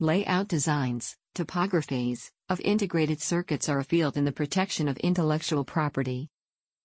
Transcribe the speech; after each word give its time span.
Layout 0.00 0.46
designs, 0.46 1.16
topographies, 1.34 2.30
of 2.48 2.60
integrated 2.60 3.20
circuits 3.20 3.68
are 3.68 3.80
a 3.80 3.84
field 3.84 4.16
in 4.16 4.24
the 4.24 4.30
protection 4.30 4.86
of 4.86 4.96
intellectual 4.98 5.64
property. 5.64 6.28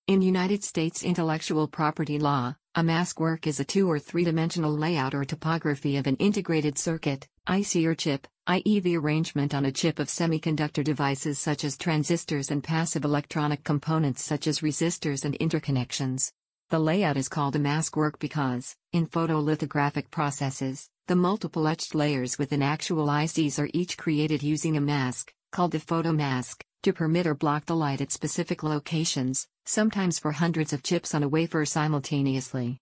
In 0.08 0.24
United 0.24 0.64
States 0.64 1.04
intellectual 1.04 1.68
property 1.68 2.18
law, 2.18 2.56
a 2.74 2.82
mask 2.82 3.20
work 3.20 3.46
is 3.46 3.60
a 3.60 3.64
two 3.64 3.88
or 3.88 4.00
three 4.00 4.24
dimensional 4.24 4.76
layout 4.76 5.14
or 5.14 5.26
topography 5.26 5.98
of 5.98 6.08
an 6.08 6.16
integrated 6.16 6.80
circuit, 6.80 7.28
IC 7.48 7.86
or 7.86 7.94
chip, 7.94 8.26
i.e., 8.48 8.80
the 8.80 8.98
arrangement 8.98 9.54
on 9.54 9.66
a 9.66 9.72
chip 9.72 10.00
of 10.00 10.08
semiconductor 10.08 10.84
devices 10.84 11.38
such 11.38 11.64
as 11.64 11.78
transistors 11.78 12.50
and 12.50 12.64
passive 12.64 13.06
electronic 13.06 13.64
components 13.64 14.24
such 14.24 14.48
as 14.48 14.62
resistors 14.62 15.24
and 15.24 15.38
interconnections. 15.38 16.32
The 16.72 16.80
layout 16.80 17.18
is 17.18 17.30
called 17.30 17.56
a 17.56 17.60
mask 17.60 17.96
work 17.96 18.18
because, 18.18 18.76
in 18.92 19.06
photolithographic 19.06 20.10
processes, 20.10 20.90
the 21.08 21.16
multiple 21.18 21.68
etched 21.68 21.94
layers 21.94 22.40
within 22.40 22.62
actual 22.62 23.08
ICs 23.08 23.60
are 23.60 23.70
each 23.74 23.98
created 23.98 24.42
using 24.42 24.78
a 24.78 24.82
mask, 24.82 25.34
called 25.52 25.74
the 25.74 25.78
photomask, 25.78 26.62
to 26.82 26.94
permit 26.94 27.28
or 27.28 27.36
block 27.36 27.66
the 27.66 27.76
light 27.76 28.00
at 28.00 28.12
specific 28.12 28.64
locations, 28.64 29.46
sometimes 29.66 30.18
for 30.18 30.32
hundreds 30.32 30.72
of 30.72 30.82
chips 30.82 31.14
on 31.14 31.22
a 31.22 31.28
wafer 31.28 31.66
simultaneously. 31.66 32.78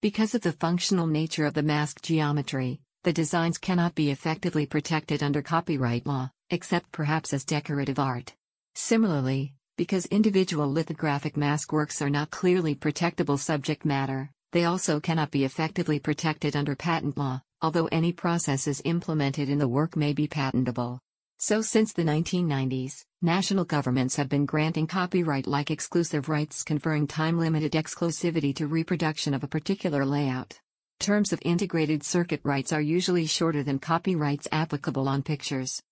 Because 0.00 0.34
of 0.34 0.40
the 0.40 0.50
functional 0.50 1.06
nature 1.06 1.46
of 1.46 1.54
the 1.54 1.62
mask 1.62 2.02
geometry, 2.02 2.80
the 3.04 3.12
designs 3.12 3.58
cannot 3.58 3.94
be 3.94 4.10
effectively 4.10 4.66
protected 4.66 5.22
under 5.22 5.40
copyright 5.40 6.04
law, 6.04 6.32
except 6.50 6.90
perhaps 6.90 7.32
as 7.32 7.44
decorative 7.44 8.00
art. 8.00 8.34
Similarly, 8.74 9.54
because 9.76 10.06
individual 10.06 10.70
lithographic 10.70 11.36
mask 11.36 11.72
works 11.72 12.02
are 12.02 12.10
not 12.10 12.30
clearly 12.30 12.74
protectable 12.74 13.38
subject 13.38 13.84
matter, 13.84 14.32
they 14.50 14.64
also 14.64 14.98
cannot 14.98 15.30
be 15.30 15.44
effectively 15.44 16.00
protected 16.00 16.56
under 16.56 16.74
patent 16.74 17.16
law, 17.16 17.40
although 17.62 17.88
any 17.92 18.12
processes 18.12 18.82
implemented 18.84 19.48
in 19.48 19.58
the 19.58 19.68
work 19.68 19.96
may 19.96 20.12
be 20.12 20.26
patentable. 20.26 20.98
So 21.38 21.62
since 21.62 21.92
the 21.92 22.02
1990s, 22.02 23.04
national 23.20 23.64
governments 23.64 24.16
have 24.16 24.28
been 24.28 24.46
granting 24.46 24.86
copyright-like 24.86 25.70
exclusive 25.70 26.28
rights 26.28 26.62
conferring 26.62 27.06
time-limited 27.06 27.72
exclusivity 27.72 28.54
to 28.56 28.66
reproduction 28.66 29.32
of 29.32 29.42
a 29.42 29.48
particular 29.48 30.04
layout. 30.04 30.60
Terms 31.00 31.32
of 31.32 31.40
integrated 31.42 32.04
circuit 32.04 32.40
rights 32.44 32.72
are 32.72 32.80
usually 32.80 33.26
shorter 33.26 33.62
than 33.62 33.78
copyrights 33.80 34.46
applicable 34.52 35.08
on 35.08 35.22
pictures. 35.22 35.82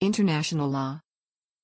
International 0.00 0.68
law. 0.68 1.00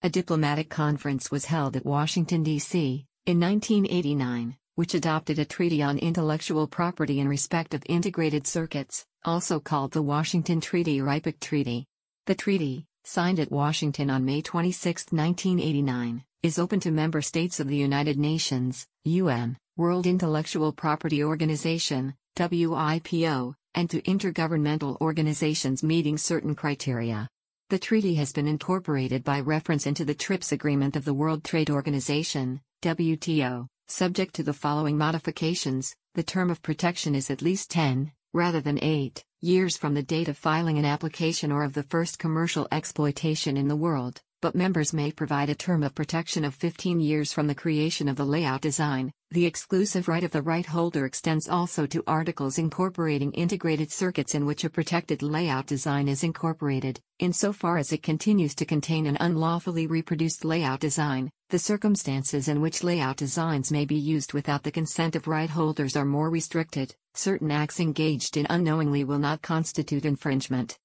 A 0.02 0.10
diplomatic 0.10 0.68
conference 0.68 1.30
was 1.30 1.46
held 1.46 1.76
at 1.76 1.86
Washington, 1.86 2.42
D.C., 2.42 3.06
in 3.26 3.40
1989, 3.40 4.56
which 4.74 4.94
adopted 4.94 5.38
a 5.38 5.44
treaty 5.44 5.82
on 5.82 5.98
intellectual 5.98 6.66
property 6.68 7.18
in 7.20 7.26
respect 7.26 7.74
of 7.74 7.82
integrated 7.88 8.46
circuits, 8.46 9.06
also 9.24 9.58
called 9.58 9.92
the 9.92 10.02
Washington 10.02 10.60
Treaty 10.60 11.00
or 11.00 11.06
IPIC 11.06 11.40
Treaty. 11.40 11.86
The 12.26 12.34
treaty, 12.34 12.86
signed 13.04 13.40
at 13.40 13.50
Washington 13.50 14.10
on 14.10 14.24
May 14.24 14.42
26, 14.42 15.06
1989, 15.10 16.24
is 16.42 16.58
open 16.58 16.80
to 16.80 16.90
member 16.90 17.22
states 17.22 17.60
of 17.60 17.68
the 17.68 17.76
United 17.76 18.18
Nations, 18.18 18.86
UN, 19.04 19.56
World 19.76 20.06
Intellectual 20.06 20.72
Property 20.72 21.24
Organization, 21.24 22.14
WIPO, 22.36 23.54
and 23.74 23.90
to 23.90 24.02
intergovernmental 24.02 25.00
organizations 25.00 25.82
meeting 25.82 26.18
certain 26.18 26.54
criteria. 26.54 27.28
The 27.70 27.78
treaty 27.78 28.14
has 28.16 28.32
been 28.32 28.46
incorporated 28.46 29.24
by 29.24 29.40
reference 29.40 29.86
into 29.86 30.04
the 30.04 30.14
TRIPS 30.14 30.52
agreement 30.52 30.96
of 30.96 31.04
the 31.04 31.14
World 31.14 31.44
Trade 31.44 31.70
Organization, 31.70 32.60
WTO, 32.82 33.66
subject 33.88 34.34
to 34.34 34.42
the 34.42 34.52
following 34.52 34.98
modifications 34.98 35.94
the 36.14 36.22
term 36.22 36.48
of 36.48 36.62
protection 36.62 37.16
is 37.16 37.28
at 37.28 37.42
least 37.42 37.70
10, 37.72 38.12
rather 38.34 38.60
than 38.60 38.82
8, 38.82 39.24
years 39.42 39.76
from 39.76 39.94
the 39.94 40.02
date 40.02 40.26
of 40.26 40.36
filing 40.36 40.76
an 40.76 40.84
application 40.84 41.52
or 41.52 41.62
of 41.62 41.72
the 41.72 41.84
first 41.84 42.18
commercial 42.18 42.66
exploitation 42.72 43.56
in 43.56 43.68
the 43.68 43.76
world, 43.76 44.20
but 44.42 44.56
members 44.56 44.92
may 44.92 45.12
provide 45.12 45.50
a 45.50 45.54
term 45.54 45.84
of 45.84 45.94
protection 45.94 46.44
of 46.44 46.52
15 46.52 46.98
years 46.98 47.32
from 47.32 47.46
the 47.46 47.54
creation 47.54 48.08
of 48.08 48.16
the 48.16 48.24
layout 48.24 48.60
design. 48.60 49.12
The 49.30 49.46
exclusive 49.46 50.08
right 50.08 50.24
of 50.24 50.32
the 50.32 50.42
right 50.42 50.66
holder 50.66 51.06
extends 51.06 51.48
also 51.48 51.86
to 51.86 52.02
articles 52.08 52.58
incorporating 52.58 53.30
integrated 53.32 53.92
circuits 53.92 54.34
in 54.34 54.46
which 54.46 54.64
a 54.64 54.70
protected 54.70 55.22
layout 55.22 55.66
design 55.68 56.08
is 56.08 56.24
incorporated, 56.24 57.00
insofar 57.20 57.78
as 57.78 57.92
it 57.92 58.02
continues 58.02 58.56
to 58.56 58.66
contain 58.66 59.06
an 59.06 59.16
unlawfully 59.20 59.86
reproduced 59.86 60.44
layout 60.44 60.80
design. 60.80 61.30
The 61.50 61.60
circumstances 61.60 62.48
in 62.48 62.60
which 62.60 62.82
layout 62.82 63.16
designs 63.16 63.70
may 63.70 63.84
be 63.84 63.94
used 63.94 64.32
without 64.32 64.64
the 64.64 64.72
consent 64.72 65.14
of 65.14 65.28
right 65.28 65.50
holders 65.50 65.94
are 65.94 66.04
more 66.04 66.30
restricted 66.30 66.96
certain 67.14 67.50
acts 67.50 67.80
engaged 67.80 68.36
in 68.36 68.46
unknowingly 68.50 69.04
will 69.04 69.18
not 69.18 69.42
constitute 69.42 70.04
infringement. 70.04 70.78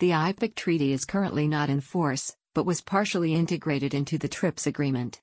The 0.00 0.10
IPIC 0.10 0.54
Treaty 0.54 0.92
is 0.92 1.04
currently 1.04 1.46
not 1.46 1.70
in 1.70 1.80
force, 1.80 2.34
but 2.54 2.66
was 2.66 2.80
partially 2.80 3.34
integrated 3.34 3.94
into 3.94 4.18
the 4.18 4.28
TRIPS 4.28 4.66
agreement. 4.66 5.20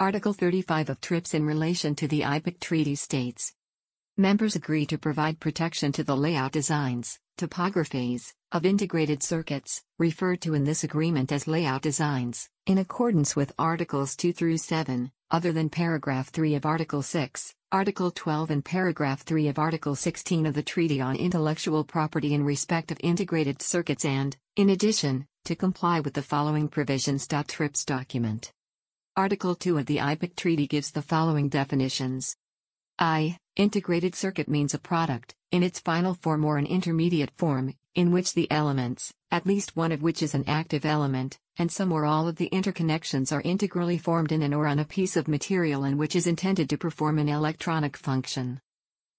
Article 0.00 0.32
35 0.32 0.90
of 0.90 1.00
TRIPS 1.00 1.34
in 1.34 1.44
relation 1.44 1.94
to 1.96 2.08
the 2.08 2.22
IPIC 2.22 2.60
Treaty 2.60 2.94
states 2.94 3.54
Members 4.16 4.54
agree 4.54 4.86
to 4.86 4.96
provide 4.96 5.40
protection 5.40 5.90
to 5.90 6.04
the 6.04 6.16
layout 6.16 6.52
designs, 6.52 7.18
topographies, 7.36 8.32
of 8.52 8.64
integrated 8.64 9.24
circuits, 9.24 9.82
referred 9.98 10.40
to 10.42 10.54
in 10.54 10.62
this 10.62 10.84
agreement 10.84 11.32
as 11.32 11.48
layout 11.48 11.82
designs, 11.82 12.48
in 12.64 12.78
accordance 12.78 13.34
with 13.34 13.52
Articles 13.58 14.14
2 14.14 14.32
through 14.32 14.58
7, 14.58 15.10
other 15.32 15.50
than 15.50 15.68
paragraph 15.68 16.28
3 16.28 16.54
of 16.54 16.64
Article 16.64 17.02
6, 17.02 17.56
Article 17.72 18.12
12 18.12 18.52
and 18.52 18.64
paragraph 18.64 19.22
3 19.22 19.48
of 19.48 19.58
Article 19.58 19.96
16 19.96 20.46
of 20.46 20.54
the 20.54 20.62
Treaty 20.62 21.00
on 21.00 21.16
Intellectual 21.16 21.82
Property 21.82 22.34
in 22.34 22.44
respect 22.44 22.92
of 22.92 23.00
integrated 23.00 23.60
circuits 23.60 24.04
and, 24.04 24.36
in 24.54 24.68
addition, 24.70 25.26
to 25.44 25.56
comply 25.56 25.98
with 25.98 26.14
the 26.14 26.22
following 26.22 26.68
provisions. 26.68 27.26
TRIPS 27.26 27.84
document. 27.84 28.52
Article 29.16 29.56
2 29.56 29.76
of 29.78 29.86
the 29.86 29.96
IPIC 29.96 30.36
Treaty 30.36 30.68
gives 30.68 30.92
the 30.92 31.02
following 31.02 31.48
definitions. 31.48 32.36
I. 32.96 33.38
Integrated 33.56 34.16
circuit 34.16 34.48
means 34.48 34.74
a 34.74 34.80
product, 34.80 35.36
in 35.52 35.62
its 35.62 35.78
final 35.78 36.14
form 36.14 36.44
or 36.44 36.58
an 36.58 36.66
intermediate 36.66 37.30
form, 37.36 37.72
in 37.94 38.10
which 38.10 38.34
the 38.34 38.50
elements, 38.50 39.14
at 39.30 39.46
least 39.46 39.76
one 39.76 39.92
of 39.92 40.02
which 40.02 40.24
is 40.24 40.34
an 40.34 40.42
active 40.48 40.84
element, 40.84 41.38
and 41.56 41.70
some 41.70 41.92
or 41.92 42.04
all 42.04 42.26
of 42.26 42.34
the 42.34 42.48
interconnections 42.50 43.30
are 43.30 43.42
integrally 43.42 43.96
formed 43.96 44.32
in 44.32 44.42
and 44.42 44.52
or 44.52 44.66
on 44.66 44.80
a 44.80 44.84
piece 44.84 45.16
of 45.16 45.28
material 45.28 45.84
and 45.84 46.00
which 46.00 46.16
is 46.16 46.26
intended 46.26 46.68
to 46.68 46.76
perform 46.76 47.16
an 47.20 47.28
electronic 47.28 47.96
function. 47.96 48.60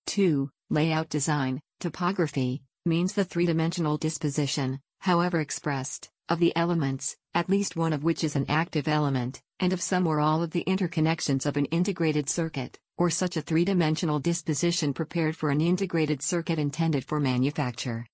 2. 0.07 0.49
Layout 0.69 1.07
design, 1.07 1.61
topography, 1.79 2.61
means 2.85 3.13
the 3.13 3.23
three-dimensional 3.23 3.97
disposition, 3.97 4.81
however 4.99 5.39
expressed, 5.39 6.09
of 6.27 6.39
the 6.39 6.53
elements, 6.57 7.15
at 7.33 7.49
least 7.49 7.77
one 7.77 7.93
of 7.93 8.03
which 8.03 8.21
is 8.21 8.35
an 8.35 8.45
active 8.49 8.89
element, 8.89 9.41
and 9.61 9.71
of 9.71 9.81
some 9.81 10.05
or 10.05 10.19
all 10.19 10.43
of 10.43 10.51
the 10.51 10.65
interconnections 10.67 11.45
of 11.45 11.55
an 11.55 11.65
integrated 11.65 12.29
circuit, 12.29 12.77
or 12.97 13.09
such 13.09 13.37
a 13.37 13.41
three-dimensional 13.41 14.19
disposition 14.19 14.93
prepared 14.93 15.35
for 15.35 15.49
an 15.49 15.61
integrated 15.61 16.21
circuit 16.21 16.59
intended 16.59 17.03
for 17.03 17.19
manufacture. 17.19 18.05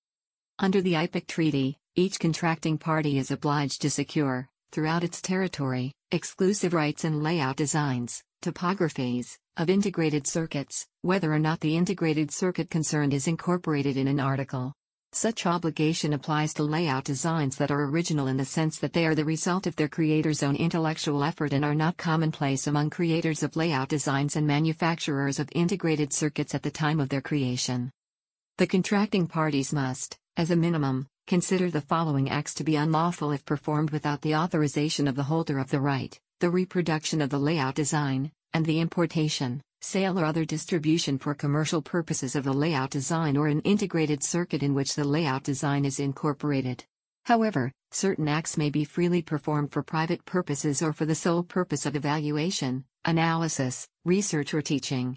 Under 0.58 0.80
the 0.80 0.94
IPIC 0.94 1.26
Treaty, 1.26 1.78
each 1.94 2.18
contracting 2.18 2.78
party 2.78 3.18
is 3.18 3.30
obliged 3.30 3.82
to 3.82 3.90
secure, 3.90 4.48
throughout 4.70 5.04
its 5.04 5.20
territory, 5.20 5.92
exclusive 6.10 6.74
rights 6.74 7.04
in 7.04 7.22
layout 7.22 7.56
designs, 7.56 8.22
topographies, 8.42 9.36
of 9.56 9.68
integrated 9.68 10.26
circuits, 10.26 10.86
whether 11.02 11.32
or 11.32 11.38
not 11.38 11.60
the 11.60 11.76
integrated 11.76 12.30
circuit 12.30 12.70
concerned 12.70 13.12
is 13.12 13.28
incorporated 13.28 13.96
in 13.96 14.08
an 14.08 14.18
article. 14.18 14.72
Such 15.14 15.44
obligation 15.44 16.14
applies 16.14 16.54
to 16.54 16.62
layout 16.62 17.04
designs 17.04 17.56
that 17.56 17.70
are 17.70 17.84
original 17.84 18.28
in 18.28 18.38
the 18.38 18.46
sense 18.46 18.78
that 18.78 18.94
they 18.94 19.06
are 19.06 19.14
the 19.14 19.24
result 19.24 19.66
of 19.66 19.76
their 19.76 19.88
creator's 19.88 20.42
own 20.42 20.56
intellectual 20.56 21.22
effort 21.22 21.52
and 21.52 21.64
are 21.64 21.74
not 21.74 21.98
commonplace 21.98 22.66
among 22.66 22.88
creators 22.90 23.42
of 23.42 23.54
layout 23.54 23.88
designs 23.88 24.36
and 24.36 24.46
manufacturers 24.46 25.38
of 25.38 25.50
integrated 25.52 26.12
circuits 26.12 26.54
at 26.54 26.62
the 26.62 26.70
time 26.70 26.98
of 26.98 27.10
their 27.10 27.20
creation. 27.20 27.90
The 28.56 28.66
contracting 28.66 29.26
parties 29.26 29.72
must, 29.72 30.16
as 30.38 30.50
a 30.50 30.56
minimum, 30.56 31.06
consider 31.26 31.70
the 31.70 31.82
following 31.82 32.30
acts 32.30 32.54
to 32.54 32.64
be 32.64 32.76
unlawful 32.76 33.32
if 33.32 33.44
performed 33.44 33.90
without 33.90 34.22
the 34.22 34.34
authorization 34.34 35.06
of 35.06 35.14
the 35.14 35.24
holder 35.24 35.58
of 35.58 35.70
the 35.70 35.80
right 35.80 36.18
the 36.42 36.50
reproduction 36.50 37.20
of 37.20 37.30
the 37.30 37.38
layout 37.38 37.76
design, 37.76 38.32
and 38.52 38.66
the 38.66 38.80
importation, 38.80 39.62
sale, 39.82 40.18
or 40.18 40.24
other 40.24 40.44
distribution 40.44 41.18
for 41.18 41.34
commercial 41.34 41.82
purposes 41.82 42.34
of 42.34 42.44
the 42.44 42.52
layout 42.52 42.90
design 42.90 43.36
or 43.36 43.48
an 43.48 43.60
integrated 43.60 44.22
circuit 44.22 44.62
in 44.62 44.74
which 44.74 44.94
the 44.94 45.04
layout 45.04 45.42
design 45.42 45.84
is 45.84 46.00
incorporated. 46.00 46.84
However, 47.24 47.70
certain 47.90 48.28
acts 48.28 48.56
may 48.56 48.70
be 48.70 48.84
freely 48.84 49.22
performed 49.22 49.72
for 49.72 49.82
private 49.82 50.24
purposes 50.24 50.82
or 50.82 50.92
for 50.92 51.06
the 51.06 51.14
sole 51.14 51.42
purpose 51.42 51.86
of 51.86 51.94
evaluation, 51.94 52.84
analysis, 53.04 53.86
research, 54.04 54.54
or 54.54 54.62
teaching. 54.62 55.16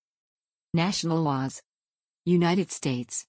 National 0.73 1.21
laws. 1.21 1.61
United 2.23 2.71
States. 2.71 3.25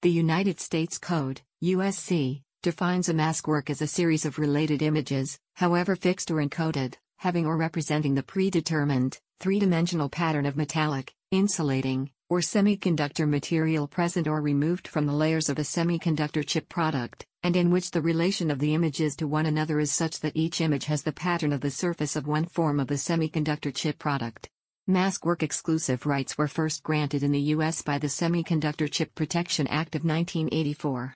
The 0.00 0.10
United 0.10 0.58
States 0.58 0.98
Code, 0.98 1.40
USC, 1.62 2.42
defines 2.60 3.08
a 3.08 3.14
mask 3.14 3.46
work 3.46 3.70
as 3.70 3.80
a 3.80 3.86
series 3.86 4.24
of 4.24 4.36
related 4.36 4.82
images, 4.82 5.38
however 5.54 5.94
fixed 5.94 6.28
or 6.32 6.44
encoded, 6.44 6.94
having 7.18 7.46
or 7.46 7.56
representing 7.56 8.16
the 8.16 8.24
predetermined, 8.24 9.20
three-dimensional 9.38 10.08
pattern 10.08 10.44
of 10.44 10.56
metallic, 10.56 11.14
insulating, 11.30 12.10
or 12.28 12.40
semiconductor 12.40 13.28
material 13.28 13.86
present 13.86 14.26
or 14.26 14.42
removed 14.42 14.88
from 14.88 15.06
the 15.06 15.12
layers 15.12 15.48
of 15.48 15.60
a 15.60 15.62
semiconductor 15.62 16.44
chip 16.44 16.68
product, 16.68 17.24
and 17.44 17.54
in 17.54 17.70
which 17.70 17.92
the 17.92 18.02
relation 18.02 18.50
of 18.50 18.58
the 18.58 18.74
images 18.74 19.14
to 19.14 19.28
one 19.28 19.46
another 19.46 19.78
is 19.78 19.92
such 19.92 20.18
that 20.18 20.36
each 20.36 20.60
image 20.60 20.86
has 20.86 21.04
the 21.04 21.12
pattern 21.12 21.52
of 21.52 21.60
the 21.60 21.70
surface 21.70 22.16
of 22.16 22.26
one 22.26 22.44
form 22.44 22.80
of 22.80 22.88
the 22.88 22.96
semiconductor 22.96 23.72
chip 23.72 24.00
product. 24.00 24.48
Mask 24.88 25.24
work 25.24 25.44
exclusive 25.44 26.06
rights 26.06 26.36
were 26.36 26.48
first 26.48 26.82
granted 26.82 27.22
in 27.22 27.30
the 27.30 27.52
U.S. 27.54 27.82
by 27.82 27.98
the 27.98 28.08
Semiconductor 28.08 28.90
Chip 28.90 29.14
Protection 29.14 29.68
Act 29.68 29.94
of 29.94 30.02
1984. 30.04 31.14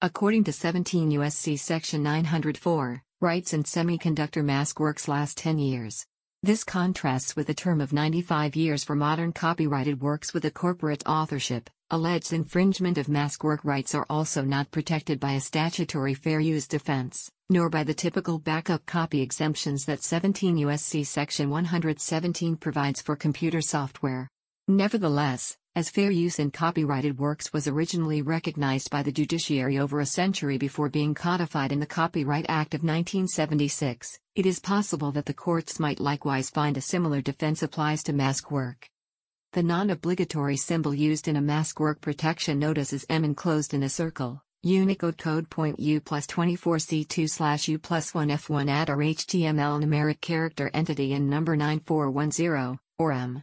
According 0.00 0.44
to 0.44 0.54
17 0.54 1.10
U.S.C. 1.10 1.58
Section 1.58 2.02
904, 2.02 3.02
rights 3.20 3.52
in 3.52 3.62
semiconductor 3.62 4.42
mask 4.42 4.80
works 4.80 5.06
last 5.06 5.36
10 5.36 5.58
years. 5.58 6.06
This 6.42 6.64
contrasts 6.64 7.36
with 7.36 7.50
a 7.50 7.54
term 7.54 7.82
of 7.82 7.92
95 7.92 8.56
years 8.56 8.84
for 8.84 8.96
modern 8.96 9.34
copyrighted 9.34 10.00
works 10.00 10.32
with 10.32 10.46
a 10.46 10.50
corporate 10.50 11.06
authorship. 11.06 11.68
Alleged 11.90 12.32
infringement 12.32 12.96
of 12.96 13.10
mask 13.10 13.44
work 13.44 13.62
rights 13.66 13.94
are 13.94 14.06
also 14.08 14.40
not 14.40 14.70
protected 14.70 15.20
by 15.20 15.32
a 15.32 15.40
statutory 15.40 16.14
fair 16.14 16.40
use 16.40 16.66
defense 16.66 17.30
nor 17.50 17.68
by 17.68 17.84
the 17.84 17.94
typical 17.94 18.38
backup 18.38 18.86
copy 18.86 19.20
exemptions 19.20 19.84
that 19.84 20.02
17 20.02 20.56
U.S.C. 20.58 21.04
Section 21.04 21.50
117 21.50 22.56
provides 22.56 23.02
for 23.02 23.16
computer 23.16 23.60
software. 23.60 24.28
Nevertheless, 24.68 25.56
as 25.76 25.90
fair 25.90 26.10
use 26.10 26.38
in 26.38 26.52
copyrighted 26.52 27.18
works 27.18 27.52
was 27.52 27.66
originally 27.66 28.22
recognized 28.22 28.90
by 28.90 29.02
the 29.02 29.10
judiciary 29.10 29.76
over 29.76 29.98
a 29.98 30.06
century 30.06 30.56
before 30.56 30.88
being 30.88 31.14
codified 31.14 31.72
in 31.72 31.80
the 31.80 31.86
Copyright 31.86 32.46
Act 32.48 32.74
of 32.74 32.82
1976, 32.82 34.20
it 34.36 34.46
is 34.46 34.60
possible 34.60 35.10
that 35.10 35.26
the 35.26 35.34
courts 35.34 35.80
might 35.80 35.98
likewise 35.98 36.48
find 36.48 36.76
a 36.76 36.80
similar 36.80 37.20
defense 37.20 37.60
applies 37.60 38.04
to 38.04 38.12
mask 38.12 38.52
work. 38.52 38.88
The 39.52 39.64
non-obligatory 39.64 40.56
symbol 40.56 40.94
used 40.94 41.26
in 41.26 41.34
a 41.34 41.42
mask 41.42 41.80
work 41.80 42.00
protection 42.00 42.60
notice 42.60 42.92
is 42.92 43.04
M 43.10 43.24
enclosed 43.24 43.74
in 43.74 43.82
a 43.82 43.88
circle. 43.88 44.43
Unicode 44.66 45.18
code 45.18 45.50
point 45.50 45.78
U 45.78 46.00
plus 46.00 46.26
24C2 46.26 47.28
slash 47.28 47.68
U 47.68 47.78
plus 47.78 48.14
1 48.14 48.28
F1 48.30 48.70
add 48.70 48.88
or 48.88 48.96
HTML 48.96 49.78
numeric 49.78 50.22
character 50.22 50.70
entity 50.72 51.12
in 51.12 51.28
number 51.28 51.54
9410, 51.54 52.78
or 52.98 53.12
M. 53.12 53.42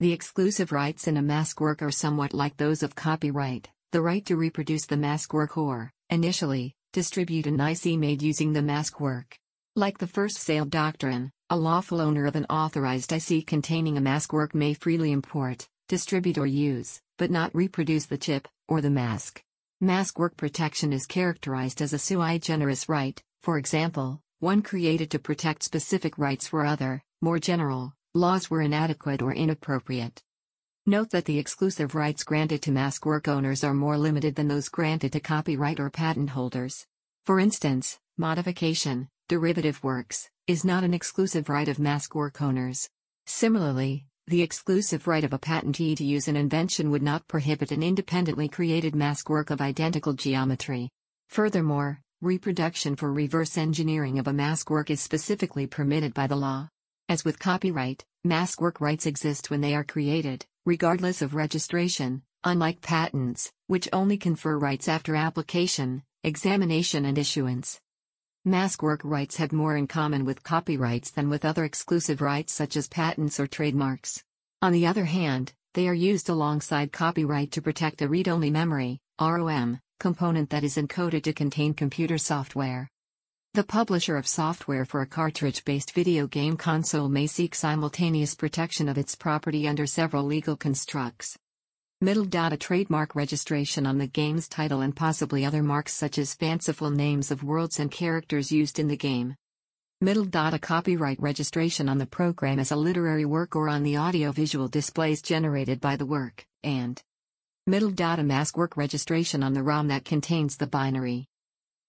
The 0.00 0.14
exclusive 0.14 0.72
rights 0.72 1.08
in 1.08 1.18
a 1.18 1.22
mask 1.22 1.60
work 1.60 1.82
are 1.82 1.90
somewhat 1.90 2.32
like 2.32 2.56
those 2.56 2.82
of 2.82 2.94
copyright, 2.94 3.68
the 3.92 4.00
right 4.00 4.24
to 4.24 4.36
reproduce 4.36 4.86
the 4.86 4.96
mask 4.96 5.34
work 5.34 5.58
or, 5.58 5.92
initially, 6.08 6.74
distribute 6.94 7.46
an 7.46 7.60
IC 7.60 7.98
made 7.98 8.22
using 8.22 8.54
the 8.54 8.62
mask 8.62 8.98
work. 8.98 9.36
Like 9.74 9.98
the 9.98 10.06
first 10.06 10.38
sale 10.38 10.64
doctrine, 10.64 11.32
a 11.50 11.56
lawful 11.58 12.00
owner 12.00 12.24
of 12.24 12.34
an 12.34 12.46
authorized 12.46 13.12
IC 13.12 13.46
containing 13.46 13.98
a 13.98 14.00
mask 14.00 14.32
work 14.32 14.54
may 14.54 14.72
freely 14.72 15.12
import, 15.12 15.68
distribute 15.86 16.38
or 16.38 16.46
use, 16.46 17.02
but 17.18 17.30
not 17.30 17.54
reproduce 17.54 18.06
the 18.06 18.16
chip, 18.16 18.48
or 18.68 18.80
the 18.80 18.88
mask. 18.88 19.42
Mask 19.82 20.18
work 20.18 20.38
protection 20.38 20.90
is 20.90 21.04
characterized 21.04 21.82
as 21.82 21.92
a 21.92 21.98
sui 21.98 22.38
generis 22.38 22.88
right, 22.88 23.22
for 23.42 23.58
example, 23.58 24.22
one 24.38 24.62
created 24.62 25.10
to 25.10 25.18
protect 25.18 25.62
specific 25.62 26.16
rights 26.16 26.50
where 26.50 26.64
other, 26.64 27.02
more 27.20 27.38
general, 27.38 27.92
laws 28.14 28.48
were 28.48 28.62
inadequate 28.62 29.20
or 29.20 29.34
inappropriate. 29.34 30.22
Note 30.86 31.10
that 31.10 31.26
the 31.26 31.38
exclusive 31.38 31.94
rights 31.94 32.24
granted 32.24 32.62
to 32.62 32.72
mask 32.72 33.04
work 33.04 33.28
owners 33.28 33.62
are 33.62 33.74
more 33.74 33.98
limited 33.98 34.34
than 34.34 34.48
those 34.48 34.70
granted 34.70 35.12
to 35.12 35.20
copyright 35.20 35.78
or 35.78 35.90
patent 35.90 36.30
holders. 36.30 36.86
For 37.26 37.38
instance, 37.38 37.98
modification, 38.16 39.10
derivative 39.28 39.84
works, 39.84 40.30
is 40.46 40.64
not 40.64 40.84
an 40.84 40.94
exclusive 40.94 41.50
right 41.50 41.68
of 41.68 41.78
mask 41.78 42.14
work 42.14 42.40
owners. 42.40 42.88
Similarly, 43.26 44.06
the 44.28 44.42
exclusive 44.42 45.06
right 45.06 45.22
of 45.22 45.32
a 45.32 45.38
patentee 45.38 45.96
to 45.96 46.04
use 46.04 46.26
an 46.26 46.34
invention 46.34 46.90
would 46.90 47.02
not 47.02 47.28
prohibit 47.28 47.70
an 47.70 47.80
independently 47.80 48.48
created 48.48 48.92
mask 48.92 49.30
work 49.30 49.50
of 49.50 49.60
identical 49.60 50.14
geometry. 50.14 50.90
Furthermore, 51.28 52.00
reproduction 52.20 52.96
for 52.96 53.12
reverse 53.12 53.56
engineering 53.56 54.18
of 54.18 54.26
a 54.26 54.32
mask 54.32 54.68
work 54.68 54.90
is 54.90 55.00
specifically 55.00 55.68
permitted 55.68 56.12
by 56.12 56.26
the 56.26 56.34
law. 56.34 56.68
As 57.08 57.24
with 57.24 57.38
copyright, 57.38 58.04
mask 58.24 58.60
work 58.60 58.80
rights 58.80 59.06
exist 59.06 59.48
when 59.48 59.60
they 59.60 59.76
are 59.76 59.84
created, 59.84 60.44
regardless 60.64 61.22
of 61.22 61.36
registration, 61.36 62.22
unlike 62.42 62.80
patents, 62.80 63.52
which 63.68 63.88
only 63.92 64.16
confer 64.16 64.58
rights 64.58 64.88
after 64.88 65.14
application, 65.14 66.02
examination, 66.24 67.04
and 67.04 67.16
issuance. 67.16 67.80
Mask 68.48 68.80
work 68.80 69.00
rights 69.02 69.38
have 69.38 69.52
more 69.52 69.76
in 69.76 69.88
common 69.88 70.24
with 70.24 70.44
copyrights 70.44 71.10
than 71.10 71.28
with 71.28 71.44
other 71.44 71.64
exclusive 71.64 72.20
rights 72.20 72.52
such 72.52 72.76
as 72.76 72.86
patents 72.86 73.40
or 73.40 73.48
trademarks. 73.48 74.22
On 74.62 74.72
the 74.72 74.86
other 74.86 75.06
hand, 75.06 75.52
they 75.74 75.88
are 75.88 75.94
used 75.94 76.28
alongside 76.28 76.92
copyright 76.92 77.50
to 77.50 77.60
protect 77.60 78.02
a 78.02 78.08
read-only 78.08 78.50
memory 78.50 79.00
ROM, 79.20 79.80
component 79.98 80.50
that 80.50 80.62
is 80.62 80.76
encoded 80.76 81.24
to 81.24 81.32
contain 81.32 81.74
computer 81.74 82.18
software. 82.18 82.88
The 83.54 83.64
publisher 83.64 84.16
of 84.16 84.28
software 84.28 84.84
for 84.84 85.00
a 85.00 85.08
cartridge-based 85.08 85.92
video 85.92 86.28
game 86.28 86.56
console 86.56 87.08
may 87.08 87.26
seek 87.26 87.52
simultaneous 87.52 88.36
protection 88.36 88.88
of 88.88 88.96
its 88.96 89.16
property 89.16 89.66
under 89.66 89.86
several 89.86 90.22
legal 90.22 90.54
constructs. 90.54 91.36
Middle 92.02 92.26
data 92.26 92.58
trademark 92.58 93.14
registration 93.14 93.86
on 93.86 93.96
the 93.96 94.06
game's 94.06 94.48
title 94.48 94.82
and 94.82 94.94
possibly 94.94 95.46
other 95.46 95.62
marks 95.62 95.94
such 95.94 96.18
as 96.18 96.34
fanciful 96.34 96.90
names 96.90 97.30
of 97.30 97.42
worlds 97.42 97.80
and 97.80 97.90
characters 97.90 98.52
used 98.52 98.78
in 98.78 98.88
the 98.88 98.98
game. 98.98 99.34
Middle 100.02 100.26
data 100.26 100.58
copyright 100.58 101.18
registration 101.18 101.88
on 101.88 101.96
the 101.96 102.04
program 102.04 102.58
as 102.58 102.70
a 102.70 102.76
literary 102.76 103.24
work 103.24 103.56
or 103.56 103.70
on 103.70 103.82
the 103.82 103.96
audiovisual 103.96 104.68
displays 104.68 105.22
generated 105.22 105.80
by 105.80 105.96
the 105.96 106.04
work, 106.04 106.44
and 106.62 107.02
middle 107.66 107.90
data 107.90 108.22
mask 108.22 108.58
work 108.58 108.76
registration 108.76 109.42
on 109.42 109.54
the 109.54 109.62
ROM 109.62 109.88
that 109.88 110.04
contains 110.04 110.58
the 110.58 110.66
binary. 110.66 111.26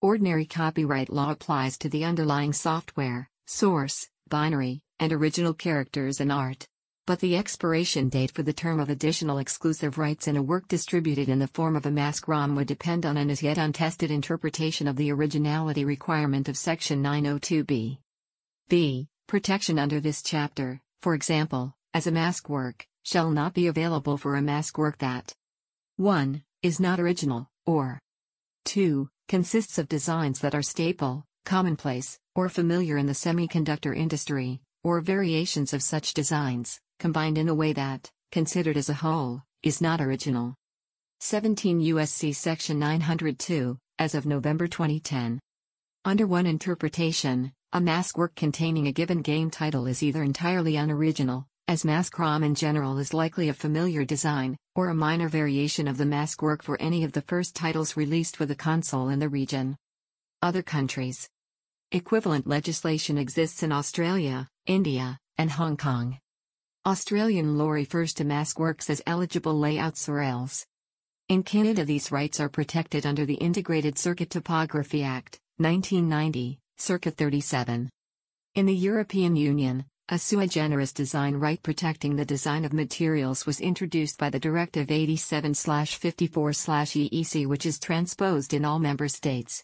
Ordinary 0.01 0.45
copyright 0.45 1.09
law 1.09 1.31
applies 1.31 1.77
to 1.80 1.89
the 1.89 2.06
underlying 2.06 2.54
software, 2.54 3.30
source, 3.45 4.07
binary, 4.30 4.80
and 5.02 5.11
original 5.11 5.54
characters 5.54 6.21
and 6.21 6.31
art 6.31 6.66
but 7.07 7.21
the 7.21 7.37
expiration 7.37 8.09
date 8.09 8.31
for 8.31 8.44
the 8.44 8.52
term 8.52 8.81
of 8.81 8.90
additional 8.90 9.37
exclusive 9.37 9.97
rights 9.97 10.28
in 10.28 10.35
a 10.35 10.44
work 10.44 10.68
distributed 10.68 11.30
in 11.30 11.40
the 11.40 11.47
form 11.47 11.78
of 11.78 11.85
a 11.85 11.90
mask 11.90 12.28
ROM 12.28 12.54
would 12.54 12.68
depend 12.68 13.06
on 13.06 13.16
an 13.16 13.30
as 13.30 13.42
yet 13.42 13.57
untested 13.57 14.11
interpretation 14.11 14.90
of 14.90 14.97
the 14.97 15.09
originality 15.09 15.85
requirement 15.85 16.49
of 16.49 16.57
Section 16.57 17.02
902b. 17.02 17.97
b. 18.68 19.07
Protection 19.26 19.80
under 19.80 20.02
this 20.02 20.21
chapter, 20.21 20.81
for 21.02 21.14
example, 21.14 21.73
as 21.94 22.07
a 22.07 22.11
mask 22.11 22.49
work, 22.49 22.85
shall 23.04 23.31
not 23.31 23.54
be 23.54 23.68
available 23.68 24.18
for 24.18 24.35
a 24.35 24.42
mask 24.42 24.78
work 24.78 24.97
that 24.97 25.33
1. 25.95 26.44
is 26.61 26.78
not 26.78 26.99
original, 26.99 27.47
or 27.66 28.02
2. 28.66 29.09
consists 29.30 29.78
of 29.78 29.87
designs 29.87 30.42
that 30.42 30.54
are 30.54 30.61
staple, 30.61 31.23
commonplace, 31.45 32.19
or 32.35 32.49
familiar 32.49 32.97
in 32.97 33.06
the 33.06 33.14
semiconductor 33.14 33.95
industry, 33.95 34.59
or 34.83 34.99
variations 34.99 35.71
of 35.71 35.81
such 35.81 36.14
designs 36.14 36.81
combined 36.99 37.37
in 37.37 37.49
a 37.49 37.56
way 37.56 37.73
that, 37.73 38.09
considered 38.31 38.77
as 38.77 38.89
a 38.89 38.94
whole, 38.94 39.44
is 39.63 39.81
not 39.81 40.01
original. 40.01 40.56
17 41.19 41.80
U.S.C. 41.81 42.33
Section 42.33 42.80
902, 42.80 43.77
as 43.99 44.16
of 44.16 44.25
November 44.25 44.68
2010. 44.68 45.39
Under 46.06 46.27
one 46.27 46.45
interpretation, 46.45 47.51
a 47.73 47.81
mask 47.81 48.18
work 48.18 48.35
containing 48.35 48.87
a 48.87 48.92
given 48.92 49.21
game 49.21 49.49
title 49.49 49.87
is 49.87 50.01
either 50.01 50.23
entirely 50.23 50.75
unoriginal, 50.75 51.47
as 51.68 51.83
mask 51.83 52.18
ROM 52.18 52.44
in 52.44 52.56
general 52.56 52.97
is 52.97 53.13
likely 53.13 53.49
a 53.49 53.54
familiar 53.54 54.06
design, 54.06 54.56
or 54.75 54.89
a 54.89 54.95
minor 54.95 55.27
variation 55.27 55.87
of 55.87 55.97
the 55.97 56.06
mask 56.06 56.42
work 56.42 56.63
for 56.63 56.81
any 56.81 57.04
of 57.04 57.11
the 57.11 57.21
first 57.23 57.56
titles 57.56 57.97
released 57.97 58.39
with 58.39 58.51
a 58.51 58.56
console 58.56 59.09
in 59.09 59.19
the 59.19 59.27
region. 59.27 59.75
Other 60.42 60.63
countries. 60.63 61.27
Equivalent 61.92 62.47
legislation 62.47 63.18
exists 63.18 63.63
in 63.63 63.71
Australia, 63.71 64.47
India, 64.66 65.18
and 65.37 65.51
Hong 65.51 65.77
Kong. 65.77 66.19
Australian 66.87 67.57
law 67.57 67.69
refers 67.69 68.13
to 68.13 68.23
mask 68.23 68.57
works 68.57 68.89
as 68.89 69.01
eligible 69.06 69.59
layouts 69.59 70.07
or 70.07 70.21
ELs. 70.21 70.65
In 71.27 71.44
Canada, 71.44 71.83
these 71.83 72.13
rights 72.13 72.39
are 72.39 72.47
protected 72.47 73.06
under 73.06 73.25
the 73.25 73.33
Integrated 73.33 73.97
Circuit 73.97 74.29
Topography 74.29 75.03
Act, 75.03 75.37
1990, 75.57 76.57
Circa 76.77 77.11
37. 77.11 77.89
In 78.56 78.65
the 78.65 78.73
European 78.73 79.35
Union, 79.35 79.83
a 80.07 80.17
sui 80.17 80.47
generis 80.47 80.94
design 80.94 81.35
right 81.35 81.61
protecting 81.61 82.15
the 82.15 82.23
design 82.23 82.63
of 82.63 82.71
materials 82.71 83.45
was 83.45 83.59
introduced 83.59 84.17
by 84.17 84.29
the 84.29 84.39
Directive 84.39 84.89
87 84.89 85.56
54 85.56 86.51
EEC, 86.51 87.47
which 87.47 87.65
is 87.65 87.79
transposed 87.79 88.53
in 88.53 88.63
all 88.63 88.79
member 88.79 89.09
states. 89.09 89.61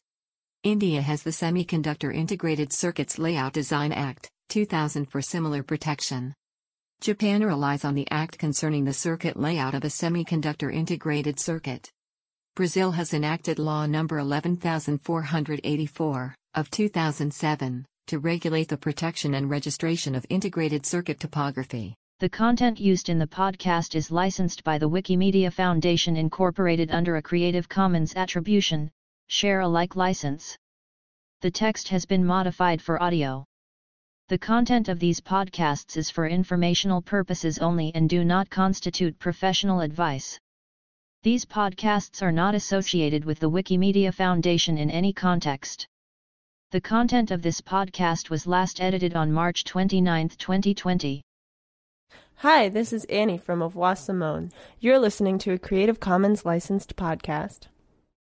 India 0.63 1.01
has 1.01 1.23
the 1.23 1.29
Semiconductor 1.29 2.13
Integrated 2.13 2.73
Circuits 2.73 3.17
Layout 3.17 3.53
Design 3.53 3.93
Act, 3.93 4.29
2000 4.49 5.05
for 5.05 5.21
similar 5.21 5.63
protection. 5.63 6.33
Japan 7.03 7.43
relies 7.43 7.83
on 7.83 7.93
the 7.95 8.07
act 8.11 8.37
concerning 8.37 8.85
the 8.85 8.93
circuit 8.93 9.35
layout 9.35 9.73
of 9.73 9.83
a 9.83 9.87
semiconductor 9.87 10.73
integrated 10.73 11.37
circuit. 11.37 11.91
Brazil 12.55 12.91
has 12.91 13.13
enacted 13.13 13.59
Law 13.59 13.85
No. 13.85 14.07
11484 14.07 16.35
of 16.55 16.71
2007 16.71 17.85
to 18.07 18.19
regulate 18.19 18.69
the 18.69 18.77
protection 18.77 19.33
and 19.33 19.49
registration 19.49 20.15
of 20.15 20.25
integrated 20.29 20.85
circuit 20.85 21.19
topography. 21.19 21.93
The 22.21 22.29
content 22.29 22.79
used 22.79 23.09
in 23.09 23.19
the 23.19 23.27
podcast 23.27 23.95
is 23.95 24.09
licensed 24.09 24.63
by 24.63 24.77
the 24.77 24.89
Wikimedia 24.89 25.51
Foundation 25.51 26.15
Incorporated 26.15 26.89
under 26.89 27.17
a 27.17 27.21
Creative 27.21 27.67
Commons 27.67 28.15
Attribution, 28.15 28.89
Share 29.27 29.59
Alike 29.59 29.97
license. 29.97 30.57
The 31.41 31.51
text 31.51 31.89
has 31.89 32.05
been 32.05 32.23
modified 32.23 32.81
for 32.81 33.03
audio. 33.03 33.43
The 34.33 34.39
content 34.39 34.89
of 34.89 34.97
these 34.97 35.21
podcasts 35.21 35.95
is 35.95 36.09
for 36.09 36.25
informational 36.25 37.03
purposes 37.03 37.59
only 37.59 37.91
and 37.93 38.09
do 38.09 38.25
not 38.25 38.49
constitute 38.49 39.19
professional 39.19 39.81
advice. 39.81 40.39
These 41.21 41.45
podcasts 41.45 42.23
are 42.23 42.31
not 42.31 42.55
associated 42.55 43.25
with 43.25 43.39
the 43.39 43.51
Wikimedia 43.51 44.11
Foundation 44.11 44.79
in 44.79 44.89
any 44.89 45.13
context. 45.13 45.85
The 46.71 46.81
content 46.81 47.29
of 47.29 47.43
this 47.43 47.61
podcast 47.61 48.31
was 48.31 48.47
last 48.47 48.81
edited 48.81 49.15
on 49.15 49.31
March 49.31 49.65
29, 49.65 50.29
2020. 50.29 51.21
Hi, 52.37 52.69
this 52.69 52.91
is 52.91 53.05
Annie 53.05 53.37
from 53.37 53.61
Avois 53.61 53.99
Simone. 53.99 54.51
You're 54.79 54.97
listening 54.97 55.37
to 55.37 55.51
a 55.51 55.59
Creative 55.59 55.99
Commons 55.99 56.43
licensed 56.43 56.95
podcast. 56.95 57.67